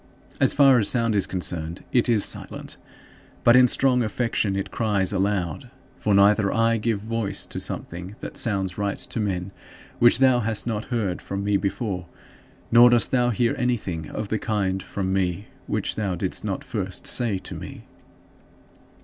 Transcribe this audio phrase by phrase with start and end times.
[0.39, 2.77] As far as sound is concerned, it is silent.
[3.43, 5.69] But in strong affection it cries aloud.
[5.95, 9.51] For neither do I give voice to something that sounds right to men,
[9.99, 12.07] which thou hast not heard from me before,
[12.71, 17.05] nor dost thou hear anything of the kind from me which thou didst not first
[17.05, 17.83] say to me.